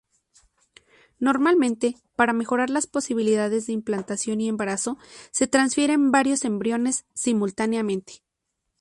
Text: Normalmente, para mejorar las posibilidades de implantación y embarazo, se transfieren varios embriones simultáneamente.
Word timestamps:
Normalmente, 1.19 1.95
para 2.15 2.33
mejorar 2.33 2.71
las 2.71 2.87
posibilidades 2.87 3.67
de 3.67 3.73
implantación 3.73 4.41
y 4.41 4.49
embarazo, 4.49 4.97
se 5.29 5.45
transfieren 5.45 6.11
varios 6.11 6.43
embriones 6.43 7.05
simultáneamente. 7.13 8.23